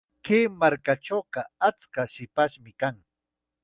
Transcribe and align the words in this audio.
Kay 0.25 0.43
markachawqa 0.59 1.41
achka 1.67 2.01
hipashmi 2.13 2.71
kan. 2.79 2.95